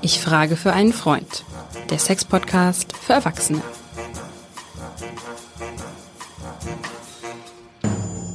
[0.00, 1.44] Ich frage für einen Freund.
[1.90, 3.62] Der Sex-Podcast für Erwachsene.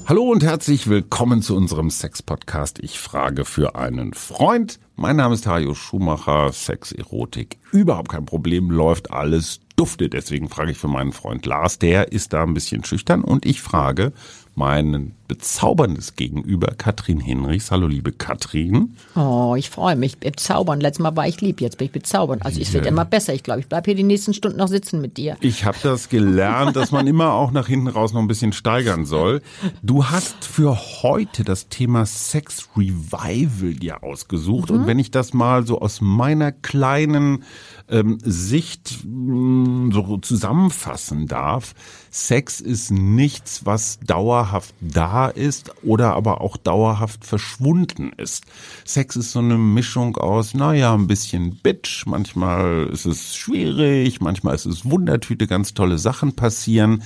[0.07, 2.79] Hallo und herzlich willkommen zu unserem Sex-Podcast.
[2.79, 4.79] Ich frage für einen Freund.
[4.95, 6.53] Mein Name ist Hajo Schumacher.
[6.53, 10.07] Sex, Erotik, überhaupt kein Problem, läuft alles dufte.
[10.07, 11.77] Deswegen frage ich für meinen Freund Lars.
[11.79, 14.13] Der ist da ein bisschen schüchtern und ich frage
[14.55, 17.71] mein bezauberndes Gegenüber, Katrin Hinrichs.
[17.71, 18.95] Hallo, liebe Katrin.
[19.15, 20.17] Oh, ich freue mich.
[20.17, 20.79] Bezaubern.
[20.79, 22.41] Letztes Mal war ich lieb, jetzt bin ich bezaubern.
[22.41, 23.33] Also es wird immer besser.
[23.33, 25.35] Ich glaube, ich bleibe hier die nächsten Stunden noch sitzen mit dir.
[25.41, 29.05] Ich habe das gelernt, dass man immer auch nach hinten raus noch ein bisschen steigern
[29.05, 29.41] soll.
[29.83, 34.69] Du hast für heute das Thema Sex Revival dir ausgesucht.
[34.69, 34.77] Mhm.
[34.77, 37.43] Und wenn ich das mal so aus meiner kleinen
[37.89, 41.73] ähm, Sicht mh, mm, so zusammenfassen darf,
[42.11, 48.45] Sex ist nichts, was dauerhaft da ist oder aber auch dauerhaft verschwunden ist.
[48.85, 54.55] Sex ist so eine Mischung aus, naja, ein bisschen Bitch, manchmal ist es schwierig, manchmal
[54.55, 57.03] ist es Wundertüte, ganz tolle Sachen passieren.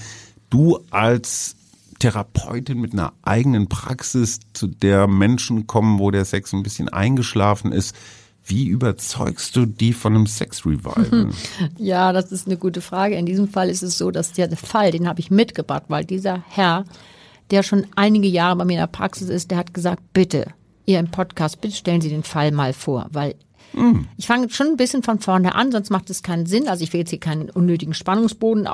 [0.50, 1.56] Du als
[2.00, 7.72] Therapeutin mit einer eigenen Praxis, zu der Menschen kommen, wo der Sex ein bisschen eingeschlafen
[7.72, 7.96] ist.
[8.44, 11.30] Wie überzeugst du die von einem Sex-Revival?
[11.78, 13.16] Ja, das ist eine gute Frage.
[13.16, 16.44] In diesem Fall ist es so, dass der Fall, den habe ich mitgebracht, weil dieser
[16.50, 16.86] Herr,
[17.52, 20.48] der schon einige Jahre bei mir in der Praxis ist, der hat gesagt, bitte,
[20.86, 23.36] ihr im Podcast, bitte stellen Sie den Fall mal vor, weil
[23.74, 24.08] Mhm.
[24.18, 26.68] Ich fange schon ein bisschen von vorne an, sonst macht es keinen Sinn.
[26.68, 28.68] Also ich will jetzt hier keinen unnötigen Spannungsbogen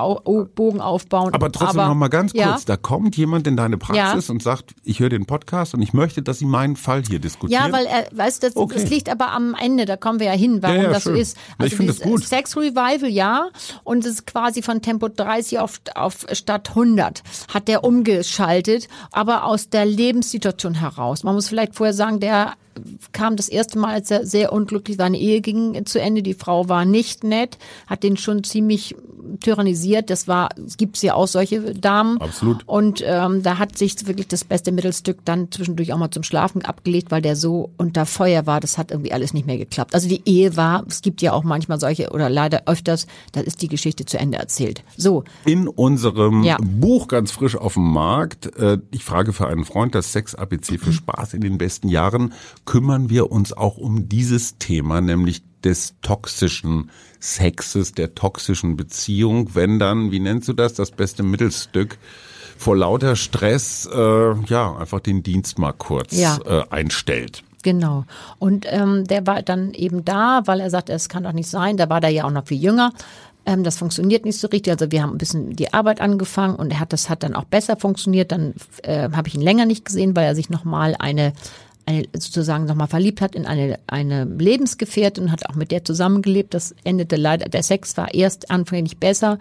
[0.54, 1.34] Bogen aufbauen.
[1.34, 2.58] Aber trotzdem aber, noch mal ganz kurz, ja.
[2.66, 4.32] da kommt jemand in deine Praxis ja.
[4.32, 7.66] und sagt, ich höre den Podcast und ich möchte, dass Sie meinen Fall hier diskutieren.
[7.66, 8.74] Ja, weil er, weißt du, das, okay.
[8.74, 11.14] das liegt aber am Ende, da kommen wir ja hin, warum ja, das schön.
[11.14, 11.36] so ist.
[11.58, 12.24] Also ich finde das gut.
[12.24, 13.48] Sex Revival, ja,
[13.84, 17.22] und es ist quasi von Tempo 30 auf, auf Stadt 100
[17.52, 21.24] hat der umgeschaltet, aber aus der Lebenssituation heraus.
[21.24, 22.54] Man muss vielleicht vorher sagen, der
[23.12, 26.22] kam das erste Mal, als er sehr unglücklich, seine Ehe ging zu Ende.
[26.22, 28.94] Die Frau war nicht nett, hat den schon ziemlich
[29.40, 30.10] tyrannisiert.
[30.10, 32.20] Das war, es gibt ja auch solche Damen.
[32.20, 32.66] Absolut.
[32.66, 36.64] Und ähm, da hat sich wirklich das beste Mittelstück dann zwischendurch auch mal zum Schlafen
[36.64, 38.60] abgelegt, weil der so unter Feuer war.
[38.60, 39.94] Das hat irgendwie alles nicht mehr geklappt.
[39.94, 43.62] Also die Ehe war, es gibt ja auch manchmal solche oder leider öfters, da ist
[43.62, 44.82] die Geschichte zu Ende erzählt.
[44.96, 45.24] So.
[45.44, 46.56] In unserem ja.
[46.60, 50.92] Buch ganz frisch auf dem Markt, äh, ich frage für einen Freund, das Sex-ABC für
[50.92, 52.32] Spaß in den besten Jahren,
[52.64, 56.90] kümmern wir uns auch um dieses Thema, nämlich des toxischen
[57.20, 61.98] Sexes, der toxischen Beziehung, wenn dann, wie nennst du das, das beste Mittelstück
[62.56, 66.38] vor lauter Stress, äh, ja, einfach den Dienst mal kurz ja.
[66.44, 67.42] äh, einstellt.
[67.62, 68.04] Genau.
[68.38, 71.76] Und ähm, der war dann eben da, weil er sagte, es kann doch nicht sein.
[71.76, 72.92] Da war der ja auch noch viel jünger.
[73.46, 74.72] Ähm, das funktioniert nicht so richtig.
[74.72, 77.44] Also wir haben ein bisschen die Arbeit angefangen und er hat das hat dann auch
[77.44, 78.30] besser funktioniert.
[78.30, 81.32] Dann äh, habe ich ihn länger nicht gesehen, weil er sich nochmal eine
[81.88, 86.52] eine, sozusagen nochmal verliebt hat in eine, eine Lebensgefährtin und hat auch mit der zusammengelebt.
[86.52, 89.38] Das endete leider, der Sex war erst anfänglich besser.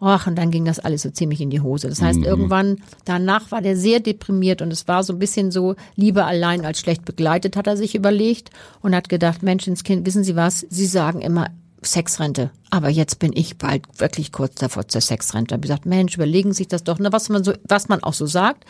[0.00, 1.88] Ach, und dann ging das alles so ziemlich in die Hose.
[1.88, 2.24] Das heißt, mhm.
[2.24, 6.66] irgendwann danach war der sehr deprimiert und es war so ein bisschen so, Liebe allein
[6.66, 8.50] als schlecht begleitet, hat er sich überlegt
[8.82, 10.66] und hat gedacht, Menschenskind, wissen Sie was?
[10.68, 11.46] Sie sagen immer,
[11.86, 12.50] Sexrente.
[12.70, 15.52] Aber jetzt bin ich bald wirklich kurz davor zur Sexrente.
[15.52, 18.02] Ich habe gesagt, Mensch, überlegen Sie sich das doch, ne, was man so, was man
[18.02, 18.64] auch so sagt.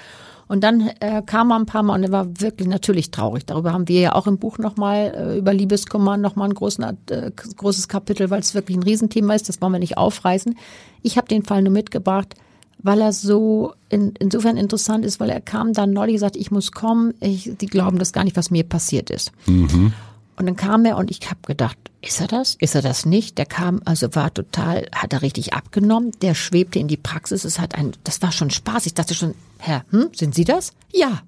[0.46, 3.46] Und dann äh, kam er ein paar Mal und er war wirklich natürlich traurig.
[3.46, 7.30] Darüber haben wir ja auch im Buch nochmal äh, über Liebeskummer nochmal ein großen, äh,
[7.56, 9.48] großes Kapitel, weil es wirklich ein Riesenthema ist.
[9.48, 10.56] Das wollen wir nicht aufreißen.
[11.02, 12.34] Ich habe den Fall nur mitgebracht,
[12.78, 16.72] weil er so in, insofern interessant ist, weil er kam dann neulich gesagt, ich muss
[16.72, 17.14] kommen.
[17.20, 19.32] Ich, die glauben das gar nicht, was mir passiert ist.
[19.46, 19.92] Mhm.
[20.36, 22.56] Und dann kam er und ich habe gedacht, ist er das?
[22.58, 23.38] Ist er das nicht?
[23.38, 26.12] Der kam, also war total, hat er richtig abgenommen.
[26.22, 27.44] Der schwebte in die Praxis.
[27.44, 28.86] Es hat ein, das war schon Spaß.
[28.86, 30.72] Ich dachte schon, Herr, hm, sind Sie das?
[30.92, 31.22] Ja.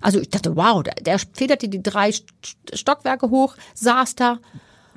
[0.00, 2.12] Also ich dachte, wow, der, der federte die drei
[2.72, 4.38] Stockwerke hoch, saß da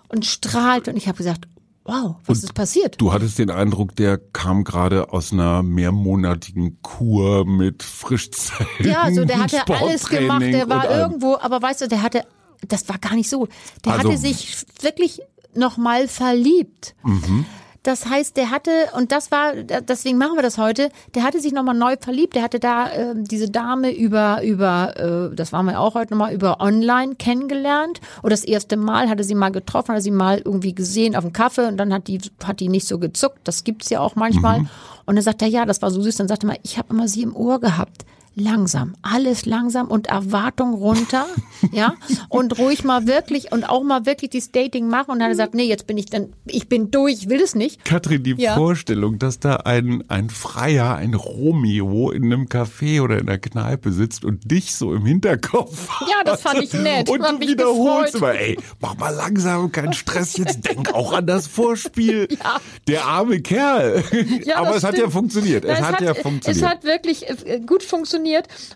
[0.07, 0.91] und strahlte.
[0.91, 1.47] Und ich habe gesagt,
[1.83, 2.99] wow, was und ist passiert?
[2.99, 8.69] Du hattest den Eindruck, der kam gerade aus einer mehrmonatigen Kur mit Frischzellen.
[8.79, 12.25] Ja, also der hatte alles gemacht, der war irgendwo, aber weißt du, der hatte
[12.67, 13.47] das war gar nicht so.
[13.85, 15.21] Der also, hatte sich wirklich
[15.53, 16.95] nochmal verliebt.
[17.03, 17.45] Mhm.
[17.83, 21.53] Das heißt, der hatte, und das war, deswegen machen wir das heute, der hatte sich
[21.53, 22.35] nochmal neu verliebt.
[22.35, 26.33] Der hatte da äh, diese Dame über, über, äh, das waren wir auch heute nochmal,
[26.33, 28.01] über online kennengelernt.
[28.21, 31.31] Und das erste Mal hatte sie mal getroffen, hat sie mal irgendwie gesehen auf dem
[31.31, 33.39] Kaffee und dann hat die, hat die nicht so gezuckt.
[33.45, 34.61] Das gibt's ja auch manchmal.
[34.61, 34.69] Mhm.
[35.05, 36.17] Und dann sagt er, ja, das war so süß.
[36.17, 38.03] Dann sagte er mal, ich habe immer sie im Ohr gehabt
[38.35, 41.25] langsam, alles langsam und Erwartung runter.
[41.71, 41.95] ja,
[42.29, 45.31] und ruhig mal wirklich und auch mal wirklich dieses Dating machen und dann hat er
[45.31, 47.83] gesagt, nee, jetzt bin ich dann, ich bin durch, ich will es nicht.
[47.83, 48.55] Katrin, die Ja.
[48.55, 53.91] Vorstellung, dass da ein, ein Freier, ein Romeo in einem Café oder in der Kneipe
[53.91, 57.09] sitzt und dich so im Hinterkopf Ja, das fand ich nett.
[57.09, 61.47] Und du wiederholst immer, ey, mach mal langsam, keinen Stress, jetzt denk auch an das
[61.47, 62.27] Vorspiel.
[62.87, 64.03] Der arme Kerl.
[64.45, 65.13] Ja, Aber es hat ja stimmt.
[65.13, 65.65] funktioniert.
[65.65, 66.63] Es Na, hat ja funktioniert.
[66.63, 68.18] Es hat wirklich äh, gut funktioniert.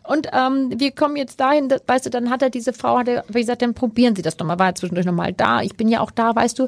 [0.07, 3.07] Und ähm, wir kommen jetzt dahin, dass, weißt du, dann hat er diese Frau, hat
[3.07, 4.60] er, wie gesagt, dann probieren Sie das doch mal.
[4.60, 5.62] War er zwischendurch nochmal da.
[5.62, 6.68] Ich bin ja auch da, weißt du.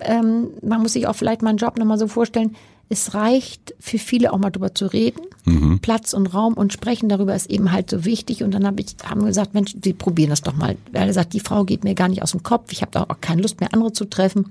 [0.00, 2.56] Ähm, man muss sich auch vielleicht meinen Job nochmal so vorstellen.
[2.92, 5.20] Es reicht für viele auch mal drüber zu reden.
[5.44, 5.78] Mhm.
[5.78, 8.42] Platz und Raum und sprechen darüber ist eben halt so wichtig.
[8.42, 10.76] Und dann hab ich, haben wir gesagt, Mensch, Sie probieren das doch mal.
[10.90, 12.72] Weil er sagt, die Frau geht mir gar nicht aus dem Kopf.
[12.72, 14.46] Ich habe da auch keine Lust mehr, andere zu treffen.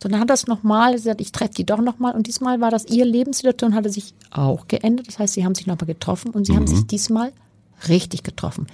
[0.00, 2.14] Sondern hat das nochmal gesagt, ich treffe die doch nochmal.
[2.14, 5.08] Und diesmal war das, ihre Lebenssituation hatte sich auch geändert.
[5.08, 7.32] Das heißt, sie haben sich nochmal getroffen und sie haben sich diesmal
[7.88, 8.68] richtig getroffen.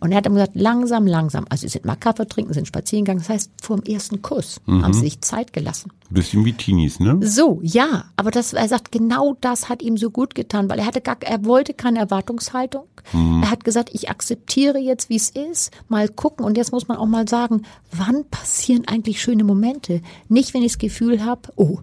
[0.00, 1.44] Und er hat ihm gesagt, langsam, langsam.
[1.48, 3.20] Also sie sind mal Kaffee trinken, sind spazieren gegangen.
[3.20, 5.92] Das heißt, vor dem ersten Kuss haben sie sich Zeit gelassen.
[6.08, 7.18] Bisschen wie Teenies, ne?
[7.22, 10.86] So, ja, aber das, er sagt, genau das hat ihm so gut getan, weil er
[10.86, 12.84] hatte gar, er wollte keine Erwartungshaltung.
[13.12, 16.44] Er hat gesagt, ich akzeptiere jetzt, wie es ist, mal gucken.
[16.44, 17.62] Und jetzt muss man auch mal sagen,
[17.92, 20.00] wann passieren eigentlich schöne Momente?
[20.28, 21.78] Nicht, wenn ich das Gefühl habe, oh,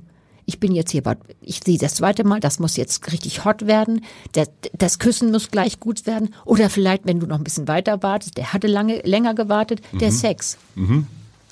[0.47, 1.03] ich bin jetzt hier,
[1.41, 5.51] ich sehe das zweite Mal, das muss jetzt richtig hot werden, das, das Küssen muss
[5.51, 6.33] gleich gut werden.
[6.45, 10.11] Oder vielleicht, wenn du noch ein bisschen weiter wartest, der hatte lange, länger gewartet, der
[10.11, 10.57] Sex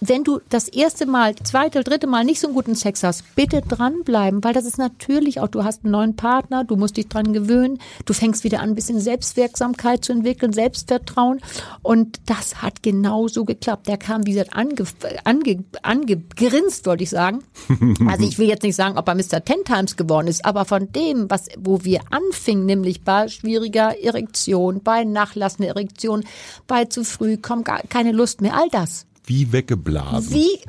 [0.02, 3.62] wenn du das erste Mal, zweite, dritte Mal nicht so einen guten Sex hast, bitte
[3.62, 7.34] dranbleiben, weil das ist natürlich auch, du hast einen neuen Partner, du musst dich dran
[7.34, 11.42] gewöhnen, du fängst wieder an, ein bisschen Selbstwirksamkeit zu entwickeln, Selbstvertrauen
[11.82, 13.88] und das hat genauso geklappt.
[13.88, 14.86] Der kam, wie gesagt, ange,
[15.24, 17.44] ange, angegrinst, wollte ich sagen.
[18.08, 19.44] Also ich will jetzt nicht sagen, ob er Mr.
[19.44, 24.82] Ten Times geworden ist, aber von dem, was, wo wir anfingen, nämlich bei schwieriger Erektion,
[24.84, 26.24] bei nachlassender Erektion,
[26.68, 29.06] bei zu früh, kommt gar keine Lust mehr, all das.
[29.28, 30.34] Wie weggeblasen.
[30.34, 30.60] Wie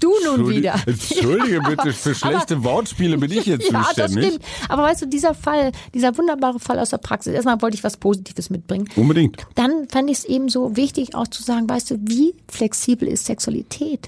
[0.00, 0.74] du nun wieder.
[0.86, 4.26] Entschuldige bitte, für schlechte Wortspiele bin ich jetzt Ja, das zuständig.
[4.26, 4.44] stimmt.
[4.68, 7.96] Aber weißt du, dieser Fall, dieser wunderbare Fall aus der Praxis, erstmal wollte ich was
[7.96, 8.88] Positives mitbringen.
[8.96, 9.46] Unbedingt.
[9.54, 13.26] Dann fand ich es eben so wichtig auch zu sagen, weißt du, wie flexibel ist
[13.26, 14.06] Sexualität?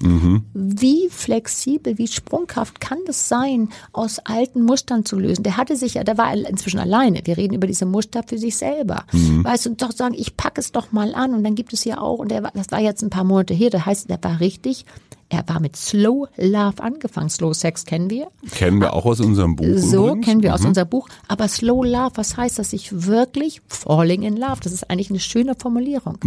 [0.54, 5.42] Wie flexibel, wie sprunghaft kann das sein, aus alten Mustern zu lösen?
[5.42, 7.20] Der hatte sich ja, der war inzwischen alleine.
[7.24, 9.04] Wir reden über diese Muster für sich selber.
[9.12, 11.34] Weißt du, doch sagen, ich packe es doch mal an.
[11.34, 13.70] Und dann gibt es ja auch, und der, das war jetzt ein paar Monate her,
[13.78, 14.84] das heißt, der war richtig,
[15.28, 17.28] er war mit Slow Love angefangen.
[17.28, 18.28] Slow Sex kennen wir.
[18.50, 19.78] Kennen wir auch aus unserem Buch.
[19.78, 20.26] So übrigens.
[20.26, 21.08] kennen wir aus unserem Buch.
[21.28, 22.72] Aber Slow Love, was heißt das?
[22.72, 24.60] Ich wirklich falling in love.
[24.62, 26.18] Das ist eigentlich eine schöne Formulierung.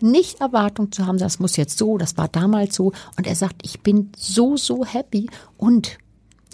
[0.00, 2.92] Nicht Erwartung zu haben, das muss jetzt so, das war damals so.
[3.16, 5.28] Und er sagt, ich bin so, so happy.
[5.56, 5.98] Und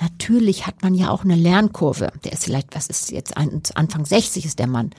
[0.01, 2.13] natürlich hat man ja auch eine Lernkurve.
[2.25, 4.91] Der ist vielleicht, was ist jetzt, Anfang 60 ist der Mann.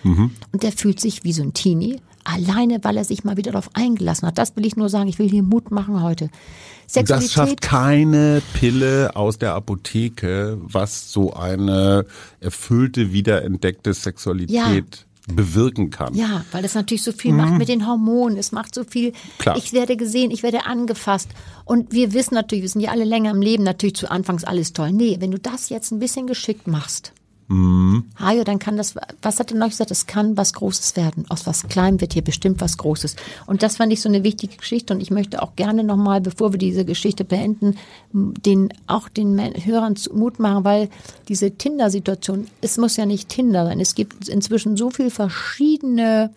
[0.51, 2.01] Und der fühlt sich wie so ein Teenie.
[2.23, 4.37] Alleine, weil er sich mal wieder darauf eingelassen hat.
[4.37, 5.07] Das will ich nur sagen.
[5.07, 6.25] Ich will hier Mut machen heute.
[6.25, 7.31] Und das Sexualität.
[7.31, 12.05] schafft keine Pille aus der Apotheke, was so eine
[12.39, 16.13] erfüllte, wiederentdeckte Sexualität bewirken kann.
[16.15, 18.37] Ja, weil es natürlich so viel macht mit den Hormonen.
[18.37, 19.11] Es macht so viel.
[19.11, 19.15] Mhm.
[19.37, 19.57] Klar.
[19.57, 21.29] Ich werde gesehen, ich werde angefasst.
[21.63, 24.73] Und wir wissen natürlich, wir sind ja alle länger im Leben, natürlich zu Anfangs alles
[24.73, 24.91] toll.
[24.91, 27.13] Nee, wenn du das jetzt ein bisschen geschickt machst,
[27.51, 28.05] Mhm.
[28.17, 31.25] Hajo, dann kann das, was hat er noch gesagt, es kann was Großes werden.
[31.27, 33.17] Aus was Kleinem wird hier bestimmt was Großes.
[33.45, 34.93] Und das fand ich so eine wichtige Geschichte.
[34.93, 37.75] Und ich möchte auch gerne nochmal, bevor wir diese Geschichte beenden,
[38.13, 40.89] den, auch den Hörern Mut machen, weil
[41.27, 43.81] diese Tinder-Situation, es muss ja nicht Tinder sein.
[43.81, 46.31] Es gibt inzwischen so viel verschiedene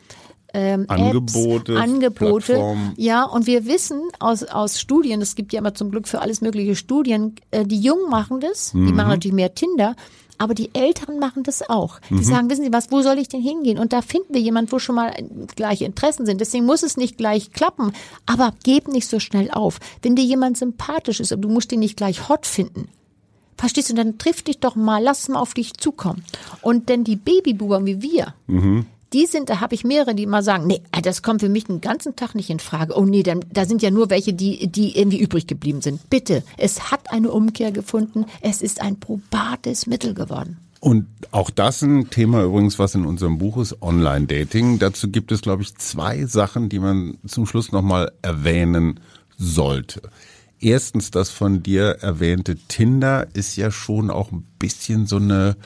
[0.53, 2.77] ähm, Angebote, Apps, Angebote.
[2.97, 6.41] Ja, und wir wissen aus, aus Studien, es gibt ja immer zum Glück für alles
[6.41, 8.95] mögliche Studien, äh, die Jungen machen das, die Mhm.
[8.95, 9.97] machen natürlich mehr Tinder,
[10.39, 11.99] aber die Eltern machen das auch.
[12.11, 12.23] Die Mhm.
[12.25, 13.79] sagen, wissen Sie was, wo soll ich denn hingehen?
[13.79, 15.25] Und da finden wir jemand, wo schon mal äh,
[15.57, 16.41] gleiche Interessen sind.
[16.41, 17.93] Deswegen muss es nicht gleich klappen,
[18.27, 19.79] aber geb nicht so schnell auf.
[20.03, 22.89] Wenn dir jemand sympathisch ist, aber du musst ihn nicht gleich hot finden,
[23.57, 26.25] Verstehst du, dann triff dich doch mal, lass mal auf dich zukommen.
[26.61, 28.35] Und denn die Babyboomer wie wir,
[29.15, 31.65] die sind, da habe ich mehrere, die immer sagen, nee, äh, das kommt für mich
[31.65, 32.99] den ganzen Tag nicht in Frage.
[32.99, 36.11] Oh nee, dann, da sind ja nur welche, die, die irgendwie übrig geblieben sind.
[36.11, 38.27] Bitte, es hat eine Umkehr gefunden.
[38.41, 40.59] Es ist ein probates Mittel geworden.
[40.81, 44.79] Und auch das ein Thema übrigens, was in unserem Buch ist, Online-Dating.
[44.79, 49.01] Dazu gibt es, glaube ich, zwei Sachen, die man zum Schluss nochmal erwähnen
[49.39, 50.03] sollte.
[50.61, 55.57] Erstens, das von dir erwähnte Tinder ist ja schon auch ein bisschen so eine,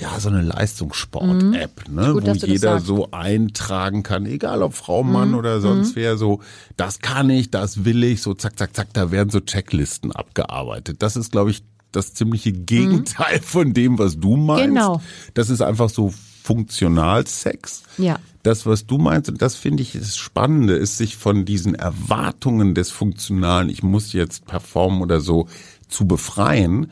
[0.00, 2.08] ja, so eine Leistungssport-App, ne?
[2.08, 2.12] Mhm.
[2.14, 2.80] Gut, wo jeder.
[2.80, 2.84] Mhm.
[2.84, 6.40] so eintragen kann, egal ob Frau, Mann oder sonst wer, so,
[6.76, 11.02] das kann ich, das will ich, so zack, zack, zack, da werden so Checklisten abgearbeitet.
[11.02, 14.64] Das ist, glaube ich, das ziemliche Gegenteil von dem, was du meinst.
[14.66, 15.02] Genau.
[15.34, 17.84] Das ist einfach so Funktionalsex.
[17.96, 18.18] Ja.
[18.42, 22.74] Das, was du meinst, und das finde ich das Spannende, ist sich von diesen Erwartungen
[22.74, 25.48] des Funktionalen, ich muss jetzt performen oder so,
[25.88, 26.90] zu befreien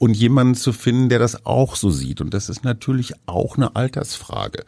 [0.00, 2.22] und jemanden zu finden, der das auch so sieht.
[2.22, 4.64] Und das ist natürlich auch eine Altersfrage.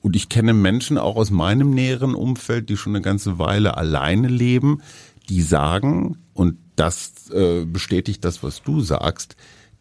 [0.00, 4.28] Und ich kenne Menschen auch aus meinem näheren Umfeld, die schon eine ganze Weile alleine
[4.28, 4.82] leben,
[5.28, 9.34] die sagen, und das äh, bestätigt das, was du sagst,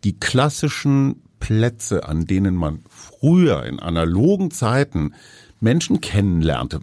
[0.03, 5.13] die klassischen Plätze, an denen man früher in analogen Zeiten
[5.62, 6.81] Menschen kennenlernte,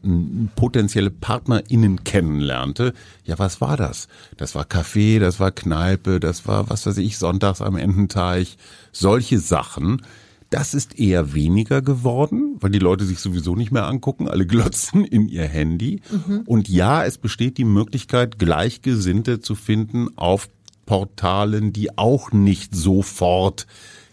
[0.56, 4.08] potenzielle PartnerInnen kennenlernte, ja, was war das?
[4.36, 8.56] Das war Café, das war Kneipe, das war, was weiß ich, sonntags am Ententeich,
[8.90, 10.02] solche Sachen.
[10.50, 15.04] Das ist eher weniger geworden, weil die Leute sich sowieso nicht mehr angucken, alle glotzen
[15.06, 16.00] in ihr Handy.
[16.10, 16.42] Mhm.
[16.46, 20.48] Und ja, es besteht die Möglichkeit, Gleichgesinnte zu finden auf
[20.86, 23.66] Portalen, die auch nicht sofort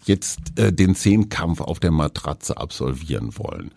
[0.05, 3.71] jetzt äh, den Zehnkampf auf der Matratze absolvieren wollen.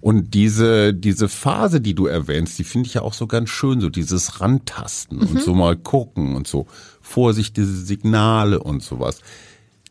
[0.00, 3.80] Und diese, diese Phase, die du erwähnst, die finde ich ja auch so ganz schön,
[3.80, 5.26] so dieses Rantasten mhm.
[5.26, 6.66] und so mal gucken und so
[7.00, 9.20] Vorsicht, diese Signale und sowas.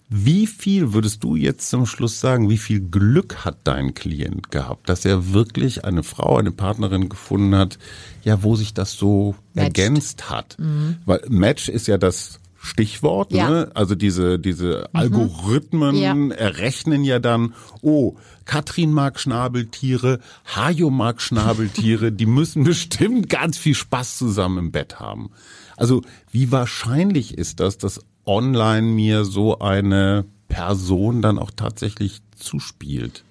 [0.10, 4.88] Wie viel würdest du jetzt zum Schluss sagen, wie viel Glück hat dein Klient gehabt,
[4.88, 7.78] dass er wirklich eine Frau, eine Partnerin gefunden hat,
[8.24, 9.78] ja, wo sich das so Matched.
[9.78, 10.56] ergänzt hat?
[10.60, 10.96] Mhm.
[11.06, 13.34] Weil Match ist ja das Stichwort.
[13.34, 13.50] Ja.
[13.50, 13.72] Ne?
[13.74, 15.00] Also diese, diese mhm.
[15.00, 16.16] Algorithmen ja.
[16.36, 20.20] errechnen ja dann, oh, Katrin mag Schnabeltiere,
[20.56, 25.32] Hajo mag Schnabeltiere, die müssen bestimmt ganz viel Spaß zusammen im Bett haben.
[25.76, 33.24] Also wie wahrscheinlich ist das, dass online mir so eine Person dann auch tatsächlich zuspielt?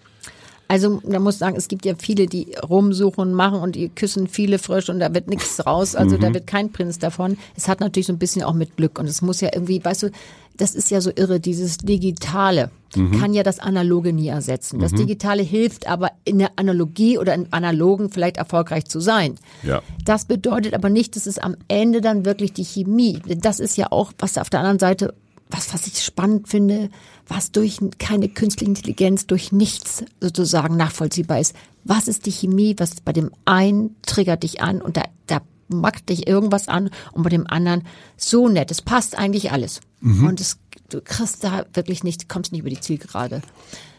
[0.68, 4.58] Also man muss sagen, es gibt ja viele, die rumsuchen, machen und die küssen viele
[4.58, 5.94] frisch und da wird nichts raus.
[5.94, 6.20] Also mhm.
[6.20, 7.38] da wird kein Prinz davon.
[7.56, 10.04] Es hat natürlich so ein bisschen auch mit Glück und es muss ja irgendwie, weißt
[10.04, 10.10] du,
[10.56, 13.20] das ist ja so irre, dieses Digitale mhm.
[13.20, 14.80] kann ja das Analoge nie ersetzen.
[14.80, 14.98] Das mhm.
[14.98, 19.36] Digitale hilft aber in der Analogie oder im Analogen vielleicht erfolgreich zu sein.
[19.62, 19.82] Ja.
[20.04, 23.92] Das bedeutet aber nicht, dass es am Ende dann wirklich die Chemie, das ist ja
[23.92, 25.14] auch, was auf der anderen Seite
[25.50, 26.90] was, was ich spannend finde,
[27.28, 31.54] was durch keine künstliche Intelligenz, durch nichts sozusagen nachvollziehbar ist.
[31.84, 32.74] Was ist die Chemie?
[32.78, 37.22] Was bei dem einen triggert dich an und da, da macht dich irgendwas an und
[37.22, 37.84] bei dem anderen
[38.16, 38.70] so nett.
[38.70, 39.80] Es passt eigentlich alles.
[40.00, 40.26] Mhm.
[40.26, 43.42] Und es, du kriegst da wirklich nicht, kommst nicht über die Zielgerade.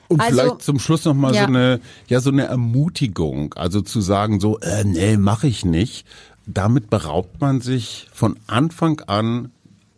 [0.08, 1.42] Und also, vielleicht zum Schluss noch mal ja.
[1.42, 6.06] so eine ja so eine Ermutigung, also zu sagen so äh, nee, mache ich nicht.
[6.46, 9.52] Damit beraubt man sich von Anfang an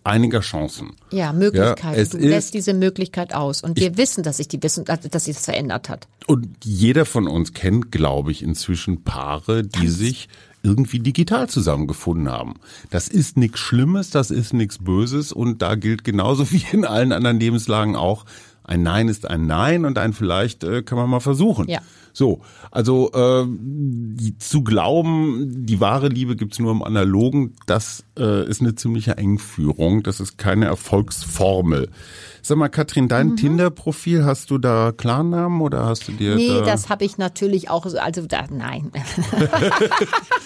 [0.10, 0.92] einiger Chancen.
[1.12, 1.98] Ja, Möglichkeiten.
[1.98, 3.62] Ja, du lässt diese Möglichkeit aus.
[3.62, 6.08] Und wir wissen, dass sich die wissen, dass sich das verändert hat.
[6.28, 10.30] Und jeder von uns kennt, glaube ich, inzwischen Paare, die Ganz sich
[10.62, 12.56] irgendwie digital zusammengefunden haben.
[12.90, 17.12] Das ist nichts Schlimmes, das ist nichts Böses und da gilt genauso wie in allen
[17.12, 18.26] anderen Lebenslagen auch,
[18.70, 21.68] ein Nein ist ein Nein und ein Vielleicht äh, kann man mal versuchen.
[21.68, 21.80] Ja.
[22.14, 23.48] So, also äh,
[24.40, 30.04] zu glauben, die wahre Liebe gibt's nur im Analogen, das äh, ist eine ziemliche Engführung.
[30.04, 31.90] Das ist keine Erfolgsformel.
[32.42, 33.36] Sag mal, Katrin, dein mhm.
[33.38, 37.70] Tinder-Profil, hast du da Klarnamen oder hast du dir Nee, da das habe ich natürlich
[37.70, 38.92] auch, also da, nein.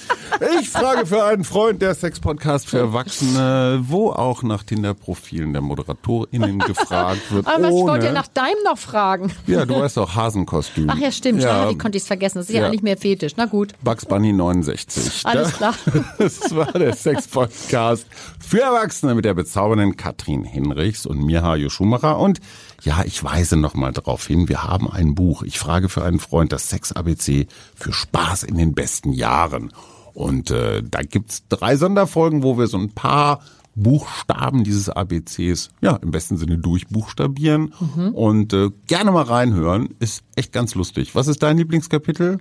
[0.59, 6.59] ich frage für einen Freund der Sex-Podcast für Erwachsene, wo auch nach Tinder-Profilen der ModeratorInnen
[6.59, 7.47] gefragt wird.
[7.47, 9.31] Aber ich wollte ja nach deinem noch fragen.
[9.47, 10.89] Ja, du weißt auch Hasenkostüm.
[10.89, 11.41] Ach ja, stimmt.
[11.41, 12.39] Ja, wie konnte ich es vergessen?
[12.39, 13.33] Das ist ja, ja nicht mehr fetisch.
[13.37, 13.73] Na gut.
[13.83, 15.25] Bugs Bunny 69.
[15.25, 15.73] Alles klar.
[16.17, 18.05] Das war der Sex-Podcast
[18.39, 22.19] für Erwachsene mit der bezaubernden Katrin Hinrichs und mir, Hajo Schumacher.
[22.19, 22.39] Und
[22.83, 25.43] ja, ich weise noch mal darauf hin, wir haben ein Buch.
[25.43, 29.71] Ich frage für einen Freund das Sex-ABC für Spaß in den besten Jahren.
[30.13, 33.41] Und äh, da gibt's drei Sonderfolgen, wo wir so ein paar
[33.75, 38.09] Buchstaben dieses ABCs ja im besten Sinne durchbuchstabieren mhm.
[38.09, 39.89] und äh, gerne mal reinhören.
[39.99, 41.15] Ist echt ganz lustig.
[41.15, 42.37] Was ist dein Lieblingskapitel?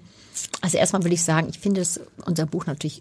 [0.60, 3.00] Also erstmal will ich sagen, ich finde das, unser Buch natürlich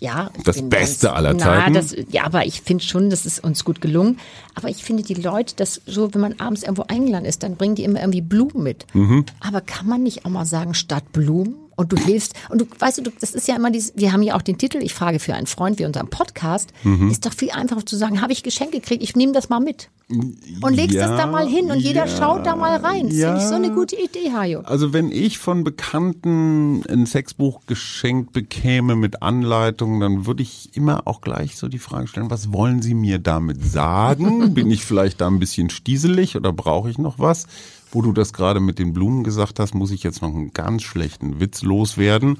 [0.00, 0.30] ja.
[0.44, 1.72] Das Beste ganz, aller Zeiten.
[1.72, 4.18] Na, das, ja, aber ich finde schon, das ist uns gut gelungen.
[4.54, 7.76] Aber ich finde die Leute, dass so, wenn man abends irgendwo eingeladen ist, dann bringen
[7.76, 8.86] die immer irgendwie Blumen mit.
[8.94, 9.24] Mhm.
[9.40, 12.34] Aber kann man nicht auch mal sagen, statt Blumen und du hilfst.
[12.48, 14.78] Und du weißt du, das ist ja immer dieses, wir haben ja auch den Titel,
[14.78, 17.10] ich frage für einen Freund, wie unserem Podcast, mhm.
[17.10, 19.90] ist doch viel einfacher zu sagen, habe ich Geschenk gekriegt, ich nehme das mal mit.
[20.08, 23.08] Und legst ja, das da mal hin und jeder ja, schaut da mal rein.
[23.08, 23.26] Das ja.
[23.26, 24.60] finde ich so eine gute Idee, Hajo.
[24.60, 31.08] Also wenn ich von Bekannten ein Sexbuch geschenkt bekäme mit Anleitung, dann würde ich immer
[31.08, 34.54] auch gleich so die Frage stellen, was wollen Sie mir damit sagen?
[34.54, 37.48] Bin ich vielleicht da ein bisschen stieselig oder brauche ich noch was?
[37.90, 40.82] Wo du das gerade mit den Blumen gesagt hast, muss ich jetzt noch einen ganz
[40.82, 42.38] schlechten Witz loswerden.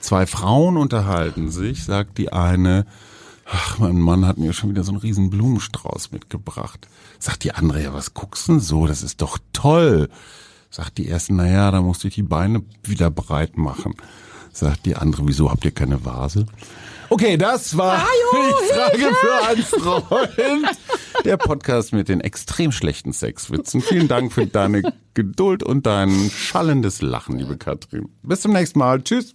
[0.00, 2.86] Zwei Frauen unterhalten sich, sagt die eine,
[3.52, 6.88] ach, mein Mann hat mir schon wieder so einen riesen Blumenstrauß mitgebracht.
[7.18, 8.86] Sagt die andere, ja, was guckst denn so?
[8.86, 10.08] Das ist doch toll.
[10.70, 13.94] Sagt die erste, naja, da musst du die Beine wieder breit machen.
[14.52, 16.46] Sagt die andere, wieso habt ihr keine Vase?
[17.10, 20.78] Okay, das war die Frage für einen Freund.
[21.26, 23.82] Der Podcast mit den extrem schlechten Sexwitzen.
[23.82, 28.08] Vielen Dank für deine Geduld und dein schallendes Lachen, liebe Katrin.
[28.22, 29.02] Bis zum nächsten Mal.
[29.02, 29.34] Tschüss.